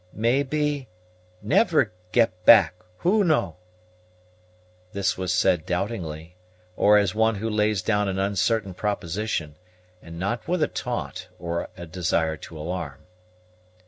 "Maybe, 0.13 0.89
never 1.43 1.93
get 2.11 2.43
back; 2.43 2.73
who 2.97 3.23
know?" 3.23 3.57
This 4.93 5.15
was 5.15 5.31
said 5.31 5.63
doubtingly, 5.63 6.37
or 6.75 6.97
as 6.97 7.13
one 7.13 7.35
who 7.35 7.47
lays 7.47 7.83
down 7.83 8.07
an 8.07 8.17
uncertain 8.17 8.73
proposition, 8.73 9.57
and 10.01 10.17
not 10.17 10.47
with 10.47 10.63
a 10.63 10.67
taunt, 10.67 11.29
or 11.37 11.69
a 11.77 11.85
desire 11.85 12.35
to 12.37 12.57
alarm. 12.57 13.05